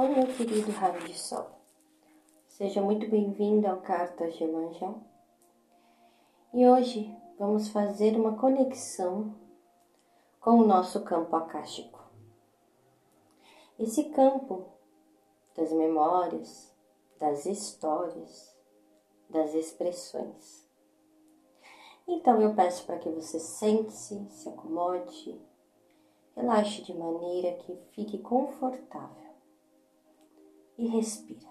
Oi, 0.00 0.06
meu 0.10 0.28
querido 0.28 0.70
raio 0.70 1.04
de 1.08 1.18
sol. 1.18 1.44
Seja 2.46 2.80
muito 2.80 3.10
bem-vindo 3.10 3.66
ao 3.66 3.80
Cartas 3.80 4.32
de 4.36 4.44
Emanjá. 4.44 4.94
E 6.54 6.68
hoje 6.68 7.12
vamos 7.36 7.68
fazer 7.70 8.14
uma 8.14 8.38
conexão 8.38 9.34
com 10.38 10.52
o 10.52 10.64
nosso 10.64 11.02
campo 11.02 11.34
acástico. 11.34 12.00
Esse 13.76 14.04
campo 14.10 14.66
das 15.56 15.72
memórias, 15.72 16.72
das 17.18 17.44
histórias, 17.44 18.56
das 19.28 19.52
expressões. 19.52 20.64
Então 22.06 22.40
eu 22.40 22.54
peço 22.54 22.86
para 22.86 23.00
que 23.00 23.10
você 23.10 23.40
sente-se, 23.40 24.30
se 24.30 24.48
acomode, 24.48 25.42
relaxe 26.36 26.82
de 26.82 26.94
maneira 26.94 27.56
que 27.56 27.76
fique 27.90 28.18
confortável 28.18 29.27
e 30.78 30.86
respira. 30.86 31.48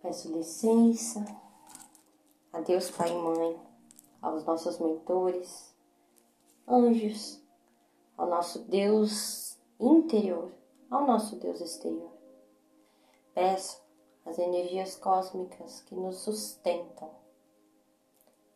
Peço 0.00 0.32
licença 0.32 1.24
a 2.52 2.60
Deus 2.60 2.90
Pai 2.90 3.10
e 3.10 3.14
Mãe, 3.14 3.60
aos 4.22 4.44
nossos 4.44 4.78
mentores, 4.78 5.74
anjos, 6.66 7.42
ao 8.16 8.28
nosso 8.28 8.60
Deus 8.60 9.58
interior, 9.80 10.52
ao 10.88 11.04
nosso 11.04 11.36
Deus 11.36 11.60
exterior. 11.60 12.12
Peço 13.34 13.82
as 14.24 14.38
energias 14.38 14.96
cósmicas 14.96 15.80
que 15.80 15.94
nos 15.94 16.18
sustentam 16.18 17.10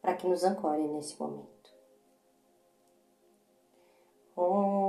para 0.00 0.16
que 0.16 0.26
nos 0.26 0.44
ancorem 0.44 0.88
nesse 0.88 1.20
momento. 1.20 1.50
Eu 4.36 4.79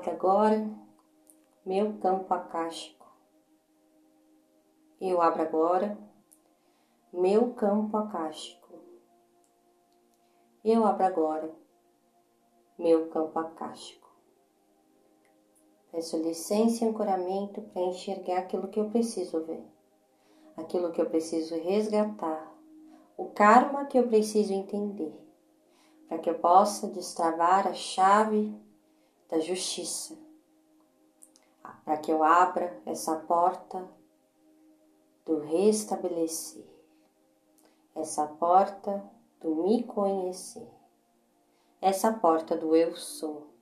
abro 0.00 0.10
agora 0.12 0.70
meu 1.64 1.98
campo 1.98 2.32
acástico. 2.32 3.06
Eu 4.98 5.20
abro 5.20 5.42
agora 5.42 5.98
meu 7.12 7.52
campo 7.52 7.98
acástico. 7.98 8.80
Eu 10.64 10.86
abro 10.86 11.04
agora 11.04 11.54
meu 12.78 13.10
campo 13.10 13.38
acástico. 13.38 14.08
Peço 15.92 16.16
licença 16.16 16.84
e 16.84 16.88
ancoramento 16.88 17.60
para 17.60 17.82
enxergar 17.82 18.38
aquilo 18.38 18.68
que 18.68 18.80
eu 18.80 18.88
preciso 18.88 19.44
ver, 19.44 19.66
aquilo 20.56 20.92
que 20.92 21.02
eu 21.02 21.10
preciso 21.10 21.56
resgatar, 21.56 22.50
o 23.18 23.26
karma 23.26 23.84
que 23.84 23.98
eu 23.98 24.06
preciso 24.08 24.52
entender, 24.52 25.12
para 26.08 26.18
que 26.18 26.30
eu 26.30 26.38
possa 26.38 26.86
destravar 26.86 27.66
a 27.66 27.74
chave 27.74 28.54
da 29.30 29.38
justiça, 29.38 30.18
para 31.84 31.96
que 31.98 32.10
eu 32.10 32.24
abra 32.24 32.82
essa 32.84 33.16
porta 33.16 33.88
do 35.24 35.38
restabelecer, 35.38 36.66
essa 37.94 38.26
porta 38.26 39.08
do 39.40 39.54
me 39.54 39.84
conhecer, 39.84 40.68
essa 41.80 42.12
porta 42.12 42.56
do 42.56 42.74
eu 42.74 42.96
sou, 42.96 43.54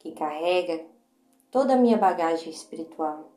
que 0.00 0.12
carrega 0.12 0.84
toda 1.50 1.74
a 1.74 1.78
minha 1.78 1.96
bagagem 1.96 2.50
espiritual, 2.50 3.30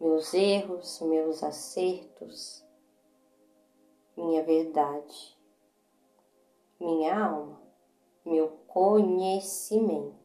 meus 0.00 0.34
erros, 0.34 1.00
meus 1.02 1.44
acertos, 1.44 2.66
minha 4.16 4.42
verdade, 4.42 5.38
minha 6.80 7.26
alma, 7.26 7.62
meu 8.24 8.48
conhecimento. 8.66 10.21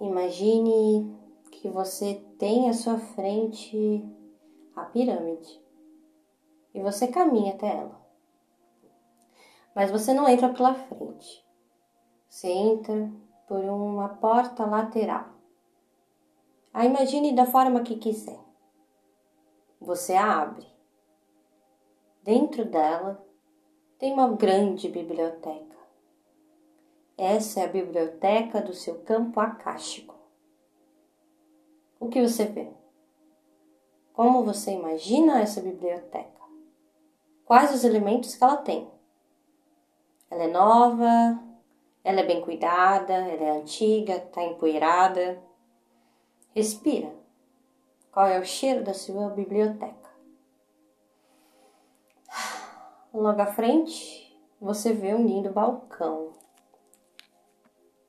Imagine 0.00 1.14
que 1.50 1.68
você 1.68 2.14
tem 2.38 2.70
à 2.70 2.72
sua 2.72 2.98
frente 2.98 4.02
a 4.74 4.84
pirâmide 4.84 5.60
e 6.72 6.80
você 6.80 7.06
caminha 7.06 7.52
até 7.52 7.76
ela. 7.76 8.00
Mas 9.74 9.90
você 9.90 10.14
não 10.14 10.28
entra 10.28 10.48
pela 10.48 10.74
frente. 10.74 11.46
Você 12.28 12.48
entra 12.48 13.10
por 13.46 13.62
uma 13.64 14.08
porta 14.08 14.64
lateral. 14.64 15.26
A 16.72 16.86
imagine 16.86 17.34
da 17.34 17.44
forma 17.44 17.82
que 17.82 17.96
quiser. 17.96 18.40
Você 19.80 20.14
a 20.14 20.42
abre. 20.42 20.66
Dentro 22.22 22.64
dela 22.64 23.26
tem 23.98 24.12
uma 24.12 24.28
grande 24.32 24.88
biblioteca. 24.88 25.69
Essa 27.20 27.60
é 27.60 27.64
a 27.64 27.68
biblioteca 27.68 28.62
do 28.62 28.72
seu 28.72 29.00
campo 29.00 29.38
acástico. 29.40 30.14
O 32.00 32.08
que 32.08 32.26
você 32.26 32.46
vê? 32.46 32.72
Como 34.14 34.42
você 34.42 34.70
imagina 34.70 35.38
essa 35.38 35.60
biblioteca? 35.60 36.40
Quais 37.44 37.74
os 37.74 37.84
elementos 37.84 38.34
que 38.34 38.42
ela 38.42 38.56
tem? 38.56 38.90
Ela 40.30 40.44
é 40.44 40.46
nova? 40.46 41.38
Ela 42.02 42.20
é 42.20 42.26
bem 42.26 42.40
cuidada? 42.40 43.12
Ela 43.12 43.44
é 43.44 43.50
antiga? 43.50 44.16
Está 44.16 44.42
empoeirada? 44.42 45.42
Respira. 46.54 47.14
Qual 48.10 48.28
é 48.28 48.40
o 48.40 48.46
cheiro 48.46 48.82
da 48.82 48.94
sua 48.94 49.28
biblioteca? 49.28 50.08
Logo 53.12 53.42
à 53.42 53.46
frente, 53.46 54.34
você 54.58 54.94
vê 54.94 55.12
um 55.12 55.26
lindo 55.26 55.52
balcão 55.52 56.39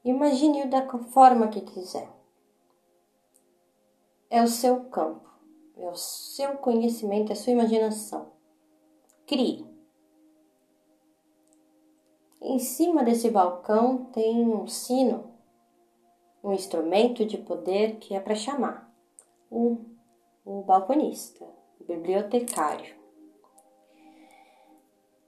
Imagine-o 0.03 0.69
da 0.69 0.87
forma 0.99 1.47
que 1.47 1.61
quiser. 1.61 2.09
É 4.29 4.41
o 4.41 4.47
seu 4.47 4.85
campo, 4.85 5.29
é 5.77 5.87
o 5.87 5.95
seu 5.95 6.57
conhecimento, 6.57 7.29
é 7.29 7.33
a 7.33 7.35
sua 7.35 7.53
imaginação. 7.53 8.31
Crie. 9.27 9.69
Em 12.41 12.57
cima 12.57 13.03
desse 13.03 13.29
balcão 13.29 14.05
tem 14.05 14.47
um 14.47 14.65
sino, 14.65 15.31
um 16.43 16.51
instrumento 16.51 17.23
de 17.23 17.37
poder 17.37 17.97
que 17.97 18.15
é 18.15 18.19
para 18.19 18.33
chamar 18.33 18.91
o, 19.49 19.77
o 20.43 20.63
balconista, 20.63 21.45
o 21.79 21.83
bibliotecário. 21.83 22.95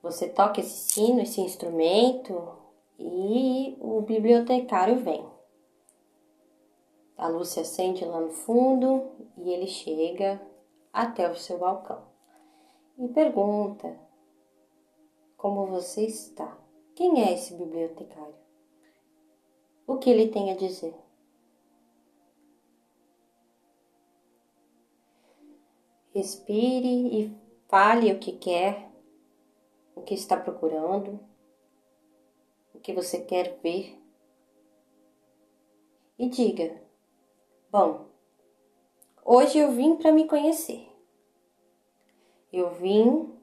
Você 0.01 0.27
toca 0.27 0.59
esse 0.59 0.91
sino, 0.91 1.21
esse 1.21 1.39
instrumento, 1.39 2.62
e 3.03 3.77
o 3.79 4.01
bibliotecário 4.01 4.97
vem. 4.97 5.25
A 7.17 7.27
luz 7.27 7.49
se 7.49 7.59
acende 7.59 8.03
lá 8.05 8.19
no 8.19 8.31
fundo 8.31 9.11
e 9.37 9.51
ele 9.51 9.67
chega 9.67 10.41
até 10.91 11.29
o 11.29 11.35
seu 11.35 11.57
balcão 11.59 12.03
e 12.97 13.07
pergunta: 13.07 13.99
Como 15.37 15.67
você 15.67 16.05
está? 16.05 16.57
Quem 16.95 17.23
é 17.23 17.33
esse 17.33 17.53
bibliotecário? 17.55 18.35
O 19.85 19.97
que 19.97 20.09
ele 20.09 20.29
tem 20.29 20.51
a 20.51 20.55
dizer? 20.55 20.95
Respire 26.13 26.87
e 26.87 27.43
Fale 27.73 28.13
o 28.13 28.19
que 28.19 28.33
quer, 28.33 28.87
o 29.95 30.03
que 30.03 30.13
está 30.13 30.37
procurando, 30.37 31.19
que 32.83 32.93
você 32.93 33.21
quer 33.21 33.57
ver. 33.63 33.97
E 36.19 36.29
diga: 36.29 36.79
Bom, 37.71 38.05
hoje 39.25 39.57
eu 39.57 39.71
vim 39.71 39.95
para 39.95 40.11
me 40.11 40.27
conhecer. 40.27 40.85
Eu 42.51 42.69
vim 42.75 43.33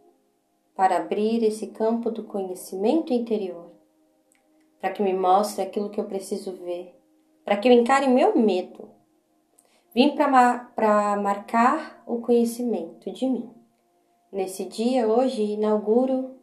para 0.76 0.98
abrir 0.98 1.42
esse 1.42 1.68
campo 1.68 2.10
do 2.10 2.22
conhecimento 2.22 3.12
interior, 3.12 3.72
para 4.80 4.92
que 4.92 5.02
me 5.02 5.12
mostre 5.12 5.62
aquilo 5.64 5.90
que 5.90 6.00
eu 6.00 6.04
preciso 6.04 6.52
ver, 6.52 6.94
para 7.44 7.56
que 7.56 7.68
eu 7.68 7.72
encare 7.72 8.06
meu 8.06 8.38
medo. 8.38 8.88
Vim 9.92 10.14
para 10.14 11.16
marcar 11.20 12.04
o 12.06 12.20
conhecimento 12.20 13.10
de 13.10 13.26
mim. 13.26 13.50
Nesse 14.30 14.64
dia, 14.64 15.08
hoje, 15.08 15.42
inauguro 15.42 16.36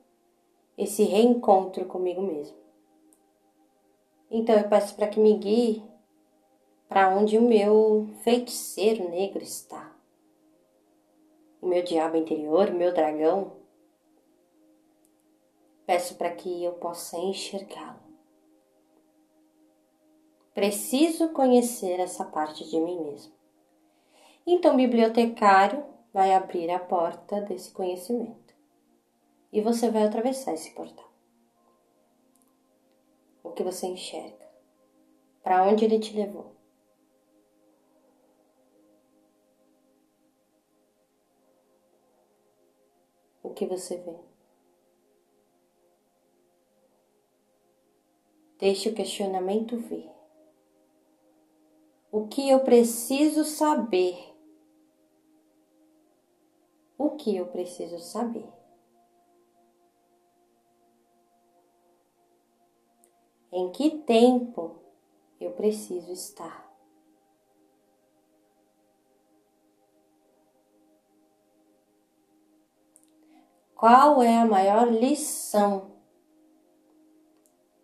esse 0.77 1.03
reencontro 1.03 1.85
comigo 1.85 2.21
mesmo. 2.21 2.66
Então 4.29 4.55
eu 4.55 4.67
peço 4.67 4.95
para 4.95 5.07
que 5.07 5.19
me 5.19 5.37
guie 5.37 5.83
para 6.87 7.09
onde 7.09 7.37
o 7.37 7.41
meu 7.41 8.09
feiticeiro 8.23 9.09
negro 9.09 9.43
está. 9.43 9.95
O 11.61 11.67
meu 11.67 11.83
diabo 11.83 12.17
interior, 12.17 12.69
o 12.69 12.75
meu 12.75 12.93
dragão. 12.93 13.57
Peço 15.85 16.15
para 16.15 16.31
que 16.31 16.63
eu 16.63 16.73
possa 16.73 17.17
enxergá-lo. 17.17 18.07
Preciso 20.53 21.29
conhecer 21.29 21.99
essa 21.99 22.25
parte 22.25 22.67
de 22.67 22.79
mim 22.79 22.99
mesmo. 23.03 23.33
Então, 24.45 24.73
o 24.73 24.77
bibliotecário 24.77 25.85
vai 26.13 26.33
abrir 26.33 26.69
a 26.71 26.79
porta 26.79 27.41
desse 27.41 27.71
conhecimento 27.71 28.55
e 29.51 29.61
você 29.61 29.89
vai 29.89 30.03
atravessar 30.03 30.53
esse 30.53 30.71
portal. 30.71 31.11
Que 33.57 33.63
você 33.63 33.87
enxerga? 33.87 34.47
Para 35.41 35.63
onde 35.63 35.83
ele 35.83 35.97
te 35.97 36.15
levou? 36.15 36.55
O 43.41 43.49
que 43.55 43.65
você 43.65 43.97
vê? 43.97 44.15
Deixe 48.59 48.89
o 48.89 48.93
questionamento 48.93 49.75
vir. 49.75 50.07
O 52.11 52.27
que 52.27 52.47
eu 52.47 52.59
preciso 52.59 53.43
saber? 53.43 54.35
O 56.95 57.15
que 57.15 57.35
eu 57.35 57.47
preciso 57.47 57.97
saber? 57.97 58.56
Em 63.57 63.71
que 63.71 63.89
tempo 63.89 64.75
eu 65.41 65.49
preciso 65.53 66.11
estar? 66.11 66.71
Qual 73.75 74.21
é 74.21 74.37
a 74.37 74.45
maior 74.45 74.87
lição 74.87 75.93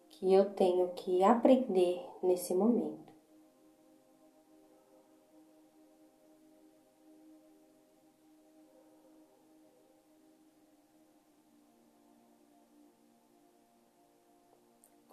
que 0.09 0.31
eu 0.31 0.53
tenho 0.53 0.89
que 0.89 1.23
aprender 1.23 2.07
nesse 2.21 2.53
momento? 2.53 3.02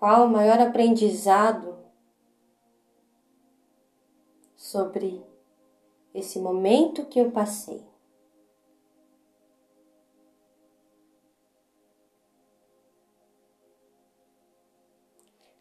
Qual 0.00 0.24
o 0.24 0.30
maior 0.30 0.58
aprendizado 0.58 1.76
sobre 4.56 5.22
esse 6.14 6.38
momento 6.38 7.04
que 7.04 7.18
eu 7.18 7.30
passei? 7.30 7.86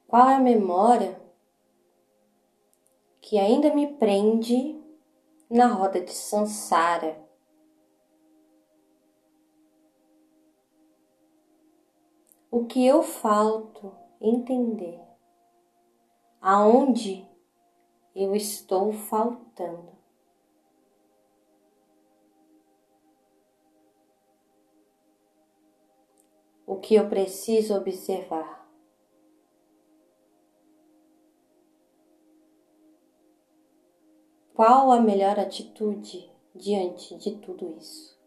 Qual 0.07 0.29
é 0.29 0.35
a 0.35 0.39
memória 0.39 1.21
que 3.19 3.37
ainda 3.37 3.75
me 3.75 3.93
prende 3.95 4.81
na 5.49 5.67
roda 5.67 5.99
de 5.99 6.13
Sansara? 6.13 7.21
O 12.49 12.65
que 12.65 12.85
eu 12.85 13.03
falto 13.03 13.98
entender 14.21 14.99
aonde 16.41 17.27
eu 18.15 18.35
estou 18.35 18.91
faltando. 18.91 19.97
O 26.65 26.77
que 26.77 26.95
eu 26.95 27.09
preciso 27.09 27.75
observar. 27.75 28.59
Qual 34.53 34.91
a 34.91 34.99
melhor 34.99 35.39
atitude 35.39 36.29
diante 36.53 37.17
de 37.17 37.37
tudo 37.37 37.77
isso? 37.77 38.18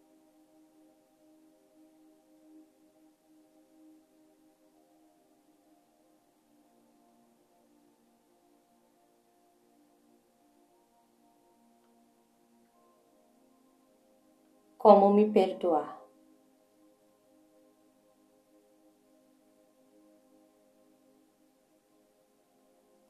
Como 14.82 15.10
me 15.10 15.30
perdoar. 15.30 16.02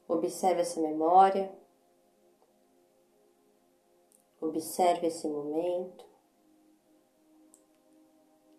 Observe 0.07 0.61
essa 0.61 0.79
memória, 0.79 1.51
observe 4.39 5.07
esse 5.07 5.27
momento. 5.27 6.05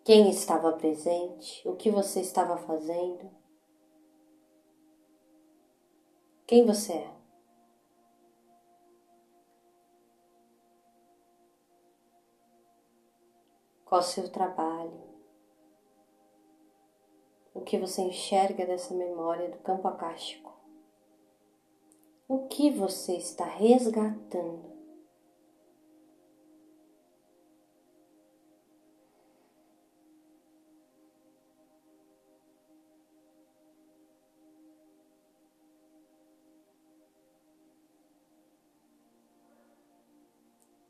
Quem 0.03 0.29
estava 0.29 0.73
presente, 0.73 1.65
o 1.65 1.73
que 1.73 1.89
você 1.89 2.19
estava 2.19 2.57
fazendo, 2.57 3.31
quem 6.45 6.65
você 6.65 6.93
é. 6.95 7.14
Qual 13.85 14.01
o 14.01 14.03
seu 14.03 14.27
trabalho? 14.27 14.99
O 17.53 17.61
que 17.61 17.77
você 17.77 18.01
enxerga 18.01 18.65
dessa 18.65 18.95
memória 18.95 19.47
do 19.47 19.59
campo 19.59 19.87
acástico? 19.87 20.51
O 22.27 22.47
que 22.47 22.71
você 22.71 23.15
está 23.15 23.45
resgatando? 23.45 24.73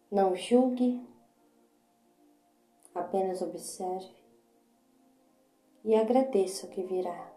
Não 0.09 0.33
julgue 0.33 1.05
Apenas 3.05 3.39
observe 3.39 4.15
e 5.83 5.93
agradeça 5.93 6.65
o 6.65 6.69
que 6.71 6.81
virá. 6.81 7.31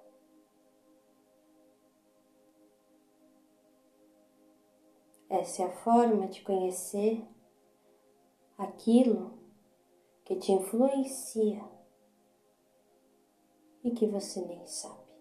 Essa 5.29 5.65
é 5.65 5.67
a 5.67 5.71
forma 5.71 6.27
de 6.27 6.41
conhecer 6.41 7.23
aquilo 8.57 9.39
que 10.25 10.37
te 10.37 10.53
influencia 10.53 11.63
e 13.85 13.91
que 13.91 14.07
você 14.07 14.41
nem 14.41 14.67
sabe. 14.67 15.13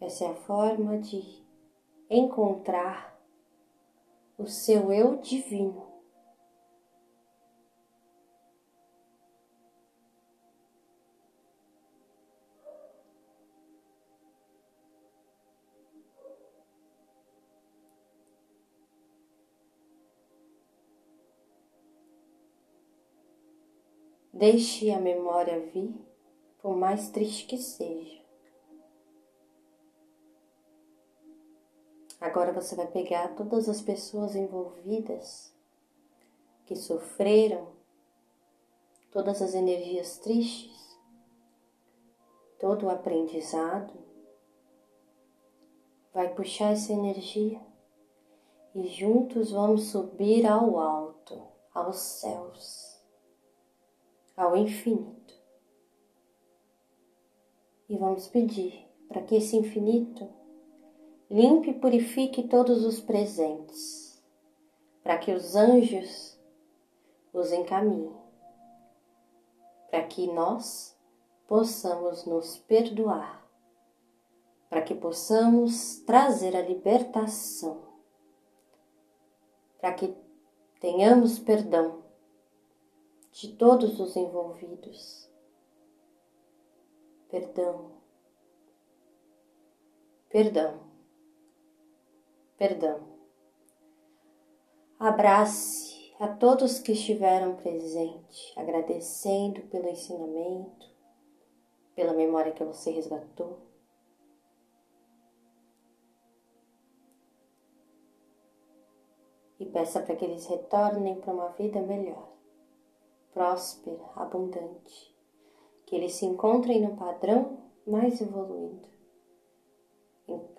Essa 0.00 0.26
é 0.26 0.28
a 0.30 0.36
forma 0.36 0.98
de 0.98 1.44
encontrar 2.08 3.20
o 4.38 4.46
seu 4.46 4.92
eu 4.92 5.16
divino 5.16 5.91
Deixe 24.42 24.90
a 24.90 24.98
memória 24.98 25.60
vir, 25.72 25.94
por 26.60 26.76
mais 26.76 27.10
triste 27.10 27.46
que 27.46 27.56
seja. 27.56 28.20
Agora 32.20 32.52
você 32.52 32.74
vai 32.74 32.88
pegar 32.88 33.36
todas 33.36 33.68
as 33.68 33.80
pessoas 33.80 34.34
envolvidas 34.34 35.54
que 36.66 36.74
sofreram, 36.74 37.68
todas 39.12 39.40
as 39.40 39.54
energias 39.54 40.18
tristes, 40.18 40.98
todo 42.58 42.86
o 42.86 42.90
aprendizado, 42.90 43.94
vai 46.12 46.34
puxar 46.34 46.72
essa 46.72 46.92
energia 46.92 47.60
e 48.74 48.88
juntos 48.88 49.52
vamos 49.52 49.84
subir 49.84 50.44
ao 50.44 50.80
alto, 50.80 51.40
aos 51.72 51.98
céus, 52.00 52.91
ao 54.36 54.56
infinito. 54.56 55.34
E 57.88 57.96
vamos 57.96 58.26
pedir 58.26 58.88
para 59.08 59.22
que 59.22 59.36
esse 59.36 59.56
infinito 59.56 60.28
limpe 61.30 61.70
e 61.70 61.74
purifique 61.74 62.48
todos 62.48 62.84
os 62.84 63.00
presentes, 63.00 64.22
para 65.02 65.18
que 65.18 65.32
os 65.32 65.54
anjos 65.54 66.38
os 67.32 67.52
encaminhem, 67.52 68.16
para 69.90 70.02
que 70.04 70.26
nós 70.26 70.96
possamos 71.46 72.24
nos 72.24 72.56
perdoar, 72.58 73.46
para 74.70 74.82
que 74.82 74.94
possamos 74.94 75.96
trazer 76.06 76.56
a 76.56 76.62
libertação, 76.62 77.82
para 79.78 79.92
que 79.92 80.14
tenhamos 80.80 81.38
perdão 81.38 82.01
de 83.32 83.56
todos 83.56 83.98
os 83.98 84.14
envolvidos. 84.14 85.28
Perdão, 87.28 87.92
perdão 90.28 90.92
perdão. 92.62 93.00
Abrace 94.96 96.14
a 96.20 96.28
todos 96.28 96.78
que 96.78 96.92
estiveram 96.92 97.56
presentes, 97.56 98.56
agradecendo 98.56 99.62
pelo 99.62 99.88
ensinamento, 99.88 100.86
pela 101.96 102.12
memória 102.12 102.52
que 102.52 102.62
você 102.62 102.92
resgatou. 102.92 103.58
E 109.58 109.66
peça 109.66 110.00
para 110.00 110.14
que 110.14 110.24
eles 110.24 110.46
retornem 110.46 111.20
para 111.20 111.34
uma 111.34 111.48
vida 111.48 111.82
melhor, 111.82 112.28
próspera, 113.32 113.98
abundante, 114.14 115.16
que 115.86 115.96
eles 115.96 116.14
se 116.14 116.26
encontrem 116.26 116.80
no 116.80 116.96
padrão 116.96 117.58
mais 117.86 118.20
evoluído. 118.20 118.88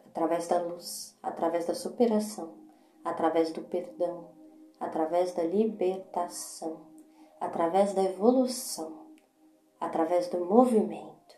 Através 0.07 0.47
da 0.47 0.61
luz, 0.61 1.17
através 1.23 1.65
da 1.65 1.73
superação, 1.73 2.55
através 3.03 3.51
do 3.51 3.61
perdão, 3.63 4.29
através 4.79 5.33
da 5.33 5.43
libertação, 5.43 6.87
através 7.39 7.93
da 7.93 8.03
evolução, 8.03 9.07
através 9.79 10.27
do 10.27 10.45
movimento, 10.45 11.35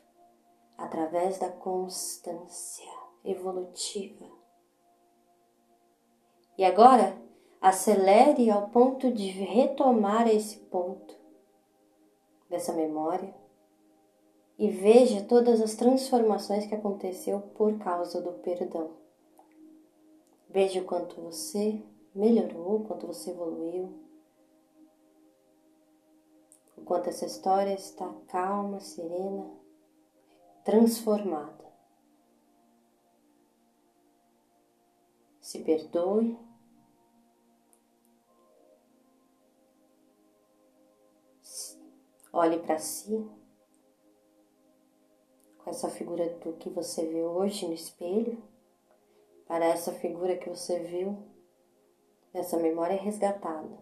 através 0.77 1.39
da 1.39 1.49
constância 1.49 2.91
evolutiva. 3.23 4.25
E 6.57 6.63
agora, 6.63 7.17
acelere 7.61 8.49
ao 8.51 8.69
ponto 8.69 9.11
de 9.11 9.27
retomar 9.27 10.27
esse 10.27 10.59
ponto 10.65 11.24
dessa 12.49 12.73
memória 12.73 13.33
e 14.57 14.69
veja 14.69 15.23
todas 15.23 15.61
as 15.61 15.75
transformações 15.75 16.65
que 16.65 16.75
aconteceu 16.75 17.41
por 17.55 17.77
causa 17.77 18.21
do 18.21 18.33
perdão. 18.33 18.91
Veja 20.49 20.81
o 20.81 20.85
quanto 20.85 21.19
você 21.21 21.81
melhorou, 22.13 22.77
o 22.77 22.85
quanto 22.85 23.07
você 23.07 23.31
evoluiu, 23.31 23.93
o 26.77 26.81
quanto 26.81 27.09
essa 27.09 27.25
história 27.25 27.73
está 27.73 28.07
calma, 28.27 28.79
serena, 28.79 29.51
transformada. 30.63 31.65
Se 35.41 35.59
perdoe. 35.59 36.44
Olhe 42.37 42.59
para 42.59 42.77
si 42.77 43.25
com 45.57 45.69
essa 45.69 45.89
figura 45.89 46.27
do 46.39 46.51
que 46.57 46.69
você 46.69 47.05
vê 47.05 47.23
hoje 47.23 47.65
no 47.65 47.73
espelho, 47.73 48.43
para 49.47 49.63
essa 49.63 49.93
figura 49.93 50.35
que 50.35 50.49
você 50.49 50.79
viu 50.79 51.17
nessa 52.33 52.57
memória 52.57 53.01
resgatada. 53.01 53.77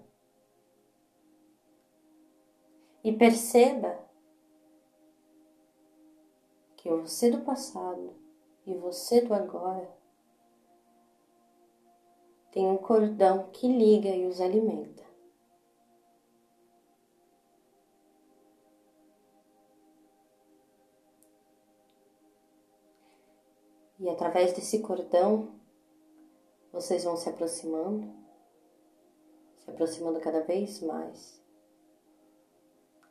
E 3.03 3.11
perceba 3.11 3.97
que 6.77 6.87
você 6.91 7.31
do 7.31 7.41
passado 7.41 8.13
e 8.67 8.75
você 8.75 9.19
do 9.21 9.33
agora 9.33 9.91
tem 12.51 12.67
um 12.67 12.77
cordão 12.77 13.49
que 13.51 13.67
liga 13.67 14.09
e 14.09 14.27
os 14.27 14.39
alimenta. 14.39 15.02
E 24.03 24.09
através 24.09 24.51
desse 24.51 24.79
cordão, 24.79 25.55
vocês 26.73 27.05
vão 27.05 27.15
se 27.15 27.29
aproximando, 27.29 28.13
se 29.59 29.69
aproximando 29.71 30.19
cada 30.19 30.41
vez 30.41 30.81
mais. 30.81 31.41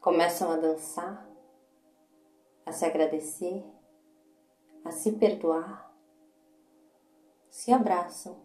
Começam 0.02 0.50
a 0.50 0.58
dançar, 0.58 1.26
a 2.66 2.72
se 2.72 2.84
agradecer, 2.84 3.64
a 4.84 4.90
se 4.90 5.12
perdoar, 5.12 5.96
se 7.48 7.72
abraçam 7.72 8.42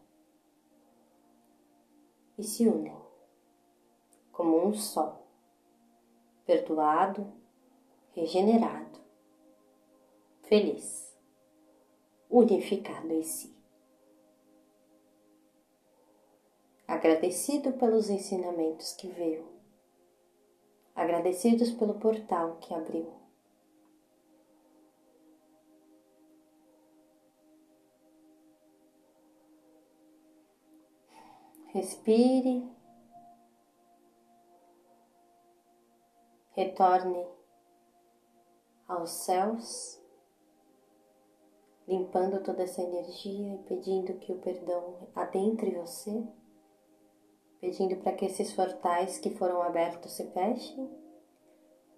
e 2.37 2.43
se 2.45 2.65
unem 2.65 2.95
como 4.31 4.65
um 4.65 4.73
só, 4.73 5.21
perdoado, 6.45 7.29
regenerado, 8.13 9.01
feliz 10.43 11.06
unificado 12.29 13.11
em 13.11 13.23
si. 13.23 13.55
Agradecido 16.87 17.73
pelos 17.73 18.09
ensinamentos 18.09 18.93
que 18.93 19.07
veio, 19.09 19.45
agradecidos 20.95 21.71
pelo 21.71 21.99
portal 21.99 22.57
que 22.59 22.73
abriu. 22.73 23.13
Respire, 31.73 32.67
retorne 36.55 37.27
aos 38.87 39.11
céus 39.11 40.01
limpando 41.87 42.43
toda 42.43 42.63
essa 42.63 42.81
energia 42.81 43.55
e 43.55 43.63
pedindo 43.63 44.13
que 44.15 44.33
o 44.33 44.39
perdão 44.39 45.07
adentre 45.15 45.71
você, 45.71 46.27
pedindo 47.61 47.95
para 47.97 48.11
que 48.13 48.25
esses 48.25 48.51
portais 48.51 49.17
que 49.17 49.29
foram 49.29 49.61
abertos 49.61 50.11
se 50.11 50.29
fechem, 50.31 50.89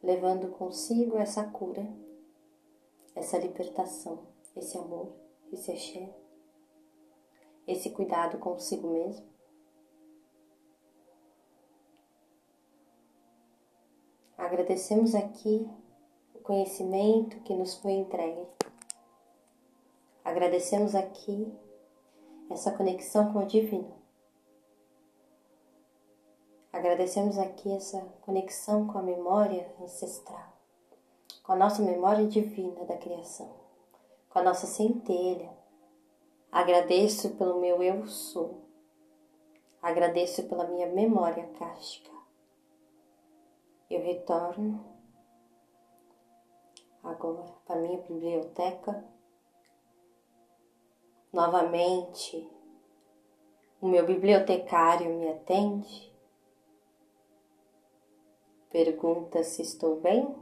levando 0.04 0.52
consigo 0.52 1.18
essa 1.18 1.44
cura, 1.44 1.86
essa 3.16 3.40
libertação, 3.40 4.28
esse 4.56 4.78
amor, 4.78 5.12
esse 5.52 5.72
axé, 5.72 6.16
esse 7.68 7.90
cuidado 7.90 8.38
consigo 8.38 8.88
mesmo. 8.90 9.28
Agradecemos 14.38 15.16
aqui 15.16 15.68
o 16.34 16.40
conhecimento 16.40 17.42
que 17.42 17.54
nos 17.54 17.76
foi 17.76 17.92
entregue 17.92 18.48
Agradecemos 20.30 20.94
aqui 20.94 21.52
essa 22.52 22.72
conexão 22.72 23.34
com 23.34 23.40
o 23.40 23.48
Divino. 23.48 23.92
Agradecemos 26.72 27.40
aqui 27.40 27.72
essa 27.72 28.00
conexão 28.22 28.86
com 28.86 29.00
a 29.00 29.02
memória 29.02 29.74
ancestral, 29.82 30.54
com 31.42 31.54
a 31.54 31.56
nossa 31.56 31.82
memória 31.82 32.28
divina 32.28 32.86
da 32.86 32.96
criação, 32.96 33.52
com 34.30 34.38
a 34.38 34.44
nossa 34.44 34.68
centelha. 34.68 35.50
Agradeço 36.52 37.32
pelo 37.32 37.60
meu 37.60 37.82
eu 37.82 38.06
sou. 38.06 38.62
Agradeço 39.82 40.44
pela 40.44 40.68
minha 40.68 40.86
memória 40.86 41.48
kástica. 41.58 42.12
eu 43.90 44.04
retorno 44.04 44.86
agora 47.04 47.52
para 47.66 47.82
minha 47.82 47.98
biblioteca. 47.98 49.04
Novamente, 51.32 52.50
o 53.80 53.88
meu 53.88 54.06
bibliotecário 54.06 55.14
me 55.16 55.30
atende, 55.30 56.12
pergunta 58.70 59.44
se 59.44 59.62
estou 59.62 60.00
bem 60.00 60.36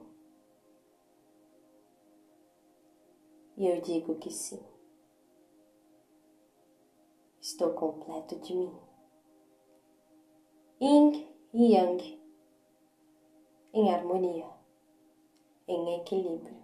e 3.57 3.67
eu 3.67 3.81
digo 3.81 4.15
que 4.15 4.29
sim. 4.29 4.63
Estou 7.41 7.73
completo 7.73 8.37
de 8.39 8.55
mim. 8.55 8.79
Yin 10.79 11.35
e 11.53 11.73
Yang 11.73 12.21
em 13.73 13.93
harmonia, 13.93 14.49
em 15.67 15.99
equilíbrio, 15.99 16.63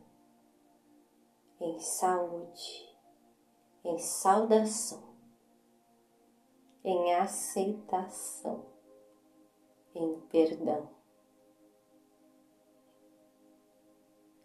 em 1.59 1.79
saúde, 1.79 2.92
em 3.83 3.97
saudação, 3.97 5.03
em 6.83 7.13
aceitação, 7.15 8.65
em 9.93 10.19
perdão, 10.29 10.89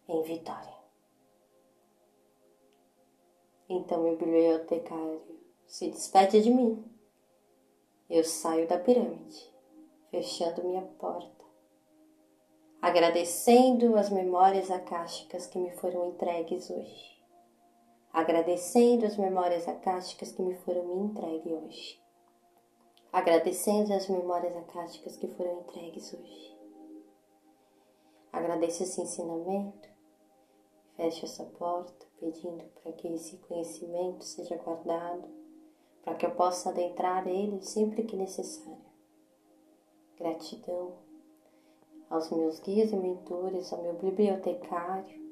em 0.09 0.23
vitória. 0.23 0.76
Então 3.68 4.02
meu 4.02 4.16
bibliotecário 4.16 5.23
se 5.66 5.90
despede 5.90 6.42
de 6.42 6.50
mim. 6.50 6.85
Eu 8.09 8.25
saio 8.25 8.66
da 8.66 8.78
pirâmide, 8.78 9.52
fechando 10.11 10.64
minha 10.64 10.83
porta 10.83 11.38
agradecendo 12.80 13.97
as 13.97 14.09
memórias 14.09 14.71
acásticas 14.71 15.47
que 15.47 15.59
me 15.59 15.71
foram 15.73 16.11
entregues 16.11 16.71
hoje. 16.71 17.18
Agradecendo 18.19 19.07
as 19.07 19.17
memórias 19.17 19.69
acásticas 19.69 20.33
que 20.33 20.43
me 20.43 20.57
foram 20.57 20.85
me 20.87 21.05
entregues 21.05 21.53
hoje. 21.53 22.03
Agradecendo 23.13 23.95
as 23.95 24.09
memórias 24.09 24.57
acásticas 24.57 25.17
que 25.17 25.29
foram 25.29 25.61
entregues 25.61 26.13
hoje. 26.13 26.59
Agradeço 28.33 28.83
esse 28.83 29.01
ensinamento, 29.01 29.89
fecho 30.97 31.27
essa 31.27 31.45
porta, 31.45 32.07
pedindo 32.19 32.65
para 32.83 32.91
que 32.91 33.07
esse 33.07 33.37
conhecimento 33.37 34.25
seja 34.25 34.57
guardado, 34.57 35.29
para 36.03 36.17
que 36.17 36.27
eu 36.27 36.35
possa 36.35 36.71
adentrar 36.71 37.25
ele 37.29 37.63
sempre 37.63 38.03
que 38.03 38.17
necessário. 38.17 38.85
Gratidão 40.17 40.99
aos 42.11 42.29
meus 42.33 42.59
guias 42.59 42.91
e 42.91 42.97
mentores, 42.97 43.73
ao 43.73 43.81
meu 43.81 43.93
bibliotecário, 43.93 45.27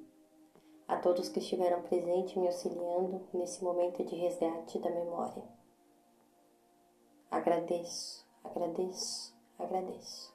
a 0.88 0.97
todos 0.97 1.28
que 1.28 1.38
estiveram 1.40 1.83
presentes 1.83 2.37
me 2.37 2.47
auxiliando 2.47 3.21
nesse 3.33 3.62
momento 3.62 4.05
de 4.05 4.14
resgate 4.16 4.78
da 4.78 4.90
memória. 4.90 5.43
Agradeço, 7.31 8.25
agradeço, 8.45 9.35
agradeço. 9.59 10.35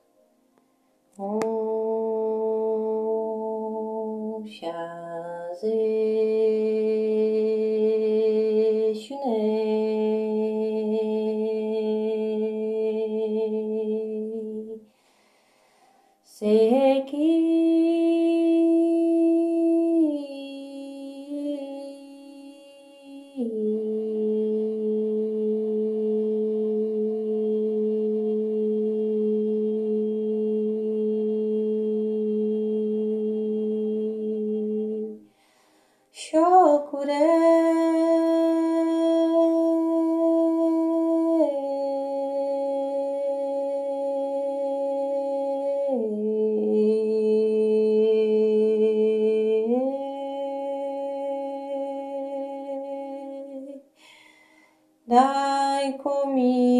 Om 1.18 2.02
Sei 16.24 17.04
que 17.04 17.71
comigo. 56.02 56.71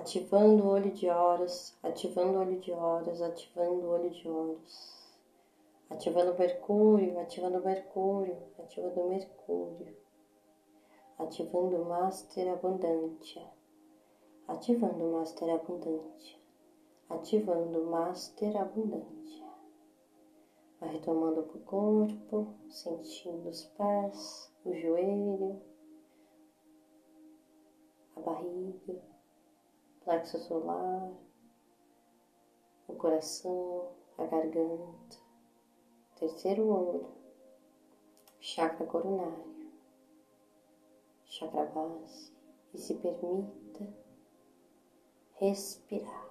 Ativando 0.00 0.64
o 0.64 0.68
olho 0.68 0.90
de 0.92 1.10
horas, 1.10 1.76
ativando 1.82 2.38
o 2.38 2.40
olho 2.40 2.58
de 2.58 2.72
horas, 2.72 3.20
ativando 3.20 3.86
o 3.86 3.90
olho 3.90 4.10
de 4.10 4.26
horas, 4.26 5.06
ativando 5.90 6.32
o 6.32 6.38
Mercúrio, 6.38 7.20
ativando 7.20 7.58
o 7.58 7.64
Mercúrio, 7.64 8.38
ativando 8.58 8.98
o 8.98 9.08
Mercúrio, 9.10 9.96
ativando 11.18 11.76
o 11.76 11.84
Master 11.84 12.50
Abundante, 12.50 13.46
ativando 14.48 15.04
o 15.04 15.12
Master 15.12 15.50
Abundante, 15.50 16.42
ativando 17.10 17.82
o 17.82 17.90
Master 17.90 18.56
Abundante. 18.56 19.44
Vai 20.80 20.92
retomando 20.92 21.40
o 21.40 21.60
corpo, 21.60 22.54
sentindo 22.70 23.50
os 23.50 23.64
pés, 23.64 24.50
o 24.64 24.72
joelho, 24.72 25.60
a 28.16 28.20
barriga 28.20 29.09
plexo 30.10 30.40
solar, 30.40 31.08
o 32.88 32.94
coração, 32.94 33.92
a 34.18 34.24
garganta, 34.24 35.16
terceiro 36.16 36.66
olho, 36.66 37.12
chakra 38.40 38.84
coronário, 38.86 39.70
chakra 41.26 41.64
base 41.66 42.32
e 42.74 42.78
se 42.78 42.94
permita 42.94 43.86
respirar. 45.34 46.28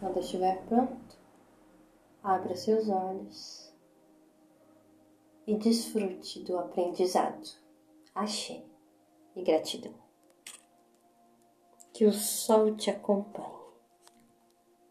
Quando 0.00 0.18
estiver 0.18 0.60
pronto, 0.66 1.16
abra 2.20 2.56
seus 2.56 2.88
olhos 2.88 3.72
e 5.46 5.56
desfrute 5.56 6.42
do 6.42 6.58
aprendizado 6.58 7.62
axé 8.12 8.71
e 9.34 9.42
gratidão. 9.42 9.94
Que 11.92 12.04
o 12.04 12.12
sol 12.12 12.76
te 12.76 12.90
acompanhe. 12.90 13.61